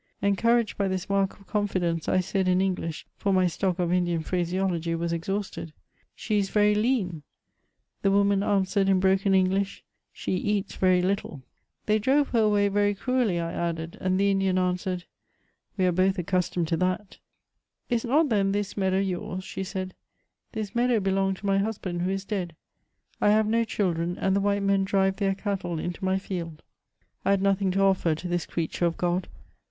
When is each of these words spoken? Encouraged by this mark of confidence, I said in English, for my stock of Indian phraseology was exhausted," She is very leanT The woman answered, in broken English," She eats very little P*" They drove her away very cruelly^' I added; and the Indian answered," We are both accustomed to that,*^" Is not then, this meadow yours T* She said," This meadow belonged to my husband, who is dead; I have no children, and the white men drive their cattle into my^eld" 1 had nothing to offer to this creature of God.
Encouraged 0.23 0.79
by 0.79 0.87
this 0.87 1.07
mark 1.11 1.39
of 1.39 1.45
confidence, 1.45 2.09
I 2.09 2.21
said 2.21 2.47
in 2.47 2.59
English, 2.59 3.05
for 3.17 3.31
my 3.31 3.45
stock 3.45 3.77
of 3.77 3.93
Indian 3.93 4.23
phraseology 4.23 4.95
was 4.95 5.13
exhausted," 5.13 5.73
She 6.15 6.39
is 6.39 6.49
very 6.49 6.73
leanT 6.73 7.21
The 8.01 8.09
woman 8.09 8.41
answered, 8.41 8.89
in 8.89 8.99
broken 8.99 9.35
English," 9.35 9.83
She 10.11 10.31
eats 10.37 10.73
very 10.75 11.03
little 11.03 11.37
P*" 11.37 11.43
They 11.85 11.99
drove 11.99 12.29
her 12.29 12.39
away 12.39 12.67
very 12.67 12.95
cruelly^' 12.95 13.39
I 13.39 13.51
added; 13.53 13.95
and 14.01 14.19
the 14.19 14.31
Indian 14.31 14.57
answered," 14.57 15.03
We 15.77 15.85
are 15.85 15.91
both 15.91 16.17
accustomed 16.17 16.67
to 16.69 16.77
that,*^" 16.77 17.17
Is 17.95 18.03
not 18.03 18.29
then, 18.29 18.53
this 18.53 18.75
meadow 18.75 18.97
yours 18.97 19.43
T* 19.43 19.49
She 19.49 19.63
said," 19.63 19.93
This 20.53 20.73
meadow 20.73 20.99
belonged 20.99 21.37
to 21.37 21.45
my 21.45 21.59
husband, 21.59 22.01
who 22.01 22.09
is 22.09 22.25
dead; 22.25 22.55
I 23.21 23.29
have 23.29 23.45
no 23.45 23.63
children, 23.63 24.17
and 24.17 24.35
the 24.35 24.41
white 24.41 24.63
men 24.63 24.83
drive 24.83 25.17
their 25.17 25.35
cattle 25.35 25.77
into 25.77 26.01
my^eld" 26.01 26.41
1 27.21 27.33
had 27.33 27.41
nothing 27.43 27.69
to 27.73 27.81
offer 27.81 28.15
to 28.15 28.27
this 28.27 28.47
creature 28.47 28.87
of 28.87 28.97
God. 28.97 29.27